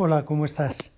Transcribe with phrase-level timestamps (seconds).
[0.00, 0.94] Hola, ¿cómo estás?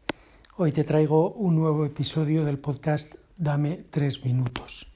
[0.59, 4.93] Hoy te traigo un nuevo episodio del podcast Dame tres minutos.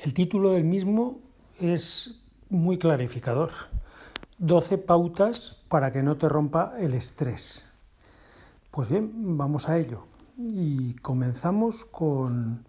[0.00, 1.20] El título del mismo
[1.60, 3.50] es muy clarificador.
[4.38, 7.66] 12 pautas para que no te rompa el estrés.
[8.72, 10.06] Pues bien, vamos a ello.
[10.36, 12.66] Y comenzamos con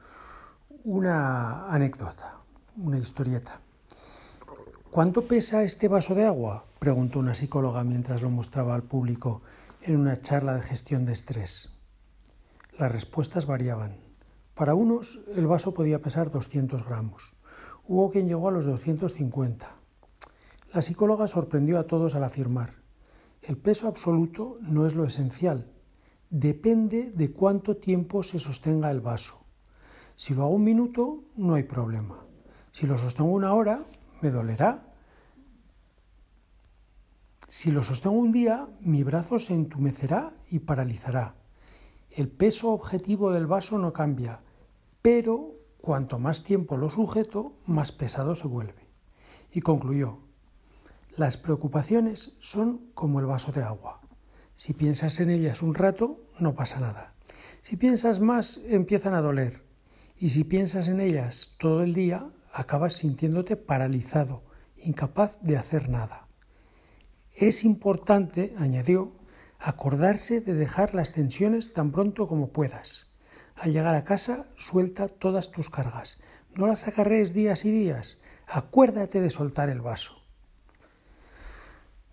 [0.84, 2.36] una anécdota,
[2.78, 3.62] una historieta.
[4.92, 6.69] ¿Cuánto pesa este vaso de agua?
[6.80, 9.42] Preguntó una psicóloga mientras lo mostraba al público
[9.82, 11.78] en una charla de gestión de estrés.
[12.78, 13.98] Las respuestas variaban.
[14.54, 17.36] Para unos el vaso podía pesar 200 gramos.
[17.88, 19.68] Hubo quien llegó a los 250.
[20.74, 22.80] La psicóloga sorprendió a todos al afirmar,
[23.42, 25.72] el peso absoluto no es lo esencial,
[26.30, 29.40] depende de cuánto tiempo se sostenga el vaso.
[30.18, 32.26] Si lo hago un minuto, no hay problema.
[32.72, 33.86] Si lo sostengo una hora,
[34.22, 34.89] me dolerá.
[37.52, 41.34] Si lo sostengo un día, mi brazo se entumecerá y paralizará.
[42.12, 44.38] El peso objetivo del vaso no cambia,
[45.02, 48.86] pero cuanto más tiempo lo sujeto, más pesado se vuelve.
[49.52, 50.20] Y concluyó,
[51.18, 54.00] las preocupaciones son como el vaso de agua.
[54.54, 57.16] Si piensas en ellas un rato, no pasa nada.
[57.64, 59.64] Si piensas más, empiezan a doler.
[60.20, 64.44] Y si piensas en ellas todo el día, acabas sintiéndote paralizado,
[64.78, 66.29] incapaz de hacer nada.
[67.40, 69.14] Es importante, añadió,
[69.60, 73.14] acordarse de dejar las tensiones tan pronto como puedas.
[73.56, 76.22] Al llegar a casa, suelta todas tus cargas.
[76.56, 78.20] No las acarrees días y días.
[78.46, 80.16] Acuérdate de soltar el vaso.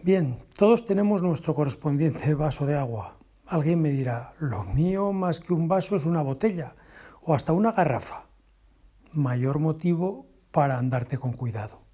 [0.00, 3.18] Bien, todos tenemos nuestro correspondiente vaso de agua.
[3.48, 6.76] Alguien me dirá, lo mío más que un vaso es una botella
[7.24, 8.26] o hasta una garrafa.
[9.12, 11.85] Mayor motivo para andarte con cuidado.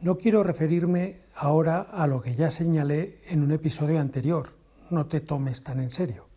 [0.00, 4.50] No quiero referirme ahora a lo que ya señalé en un episodio anterior,
[4.90, 6.28] no te tomes tan en serio,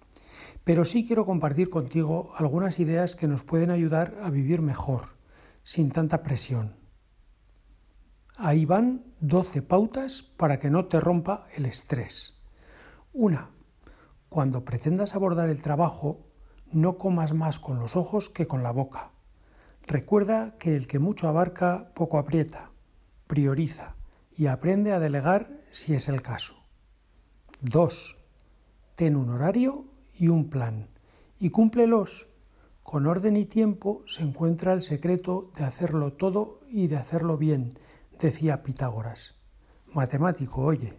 [0.63, 5.18] pero sí quiero compartir contigo algunas ideas que nos pueden ayudar a vivir mejor,
[5.63, 6.75] sin tanta presión.
[8.38, 12.41] Ahí van 12 pautas para que no te rompa el estrés.
[13.12, 13.50] Una,
[14.29, 16.28] cuando pretendas abordar el trabajo,
[16.72, 19.12] no comas más con los ojos que con la boca.
[19.88, 22.72] Recuerda que el que mucho abarca, poco aprieta.
[23.27, 23.95] Prioriza
[24.31, 26.55] y aprende a delegar si es el caso.
[27.61, 28.17] 2.
[28.95, 29.85] Ten un horario
[30.17, 30.89] y un plan
[31.39, 32.27] y cúmplelos.
[32.83, 37.77] Con orden y tiempo se encuentra el secreto de hacerlo todo y de hacerlo bien,
[38.17, 39.35] decía Pitágoras.
[39.94, 40.95] Matemático, oye.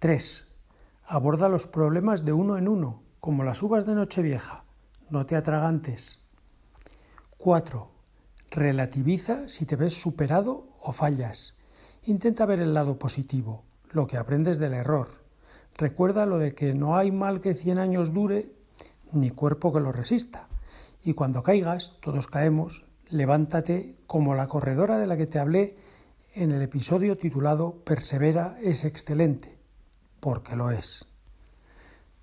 [0.00, 0.48] 3.
[1.06, 4.64] Aborda los problemas de uno en uno, como las uvas de Nochevieja.
[5.10, 6.28] No te atragantes.
[7.38, 7.97] 4.
[8.50, 11.54] Relativiza si te ves superado o fallas.
[12.04, 15.08] Intenta ver el lado positivo, lo que aprendes del error.
[15.76, 18.52] Recuerda lo de que no hay mal que cien años dure
[19.12, 20.48] ni cuerpo que lo resista.
[21.04, 25.76] Y cuando caigas, todos caemos, levántate como la corredora de la que te hablé
[26.34, 29.58] en el episodio titulado Persevera es excelente,
[30.20, 31.04] porque lo es.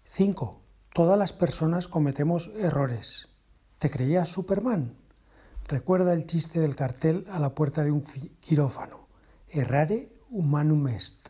[0.10, 0.62] 5.
[0.94, 3.30] Todas las personas cometemos errores.
[3.78, 5.05] ¿Te creías Superman?
[5.68, 8.04] Recuerda el chiste del cartel a la puerta de un
[8.40, 9.08] quirófano.
[9.50, 11.30] Errare humanum est.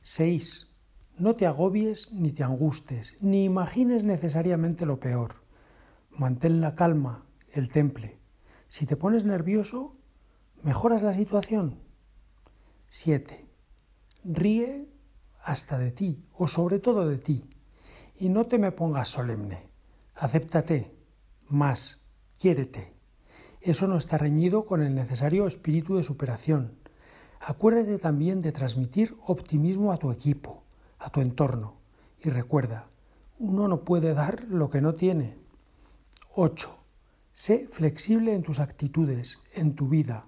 [0.00, 0.74] 6.
[1.18, 5.34] No te agobies ni te angustes, ni imagines necesariamente lo peor.
[6.10, 8.18] Mantén la calma, el temple.
[8.68, 9.92] Si te pones nervioso,
[10.62, 11.78] mejoras la situación.
[12.88, 13.46] 7.
[14.24, 14.88] Ríe
[15.42, 17.50] hasta de ti, o sobre todo de ti.
[18.14, 19.68] Y no te me pongas solemne.
[20.14, 20.96] Acéptate,
[21.48, 22.08] más,
[22.38, 22.95] quiérete.
[23.66, 26.74] Eso no está reñido con el necesario espíritu de superación.
[27.40, 30.62] Acuérdate también de transmitir optimismo a tu equipo,
[31.00, 31.74] a tu entorno.
[32.22, 32.86] Y recuerda,
[33.40, 35.36] uno no puede dar lo que no tiene.
[36.36, 36.76] 8.
[37.32, 40.22] Sé flexible en tus actitudes, en tu vida.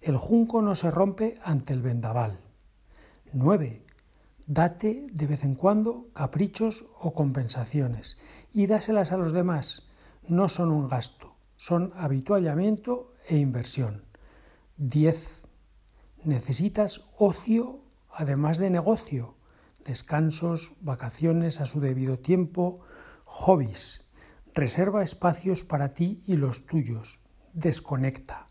[0.00, 2.40] El junco no se rompe ante el vendaval.
[3.34, 3.82] 9.
[4.46, 8.16] Date de vez en cuando caprichos o compensaciones
[8.54, 9.90] y dáselas a los demás.
[10.26, 11.27] No son un gasto
[11.58, 14.04] son habituallamiento e inversión.
[14.78, 15.42] 10.
[16.24, 19.34] Necesitas ocio además de negocio,
[19.84, 22.80] descansos, vacaciones a su debido tiempo,
[23.24, 24.06] hobbies.
[24.54, 27.20] Reserva espacios para ti y los tuyos.
[27.52, 28.48] Desconecta.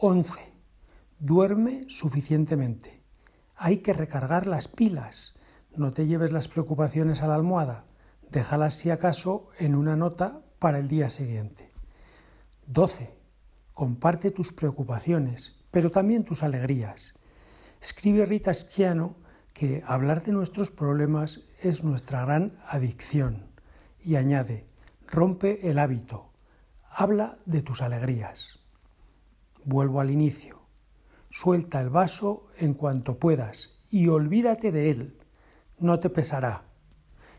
[0.00, 0.40] 11.
[1.18, 3.02] Duerme suficientemente.
[3.56, 5.38] Hay que recargar las pilas.
[5.76, 7.86] No te lleves las preocupaciones a la almohada.
[8.30, 11.73] Déjalas si acaso en una nota para el día siguiente.
[12.66, 13.14] 12.
[13.72, 17.18] Comparte tus preocupaciones, pero también tus alegrías.
[17.80, 19.16] Escribe Rita Schiano
[19.52, 23.46] que hablar de nuestros problemas es nuestra gran adicción.
[24.00, 24.66] Y añade,
[25.06, 26.32] rompe el hábito,
[26.90, 28.60] habla de tus alegrías.
[29.64, 30.62] Vuelvo al inicio.
[31.30, 35.18] Suelta el vaso en cuanto puedas y olvídate de él.
[35.78, 36.64] No te pesará.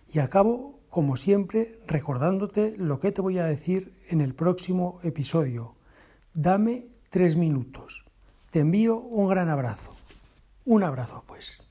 [0.08, 5.76] Y acabo, como siempre recordándote lo que te voy a decir en el próximo episodio.
[6.34, 8.06] Dame tres minutos.
[8.50, 9.94] Te envío un gran abrazo.
[10.64, 11.62] Un abrazo, pues.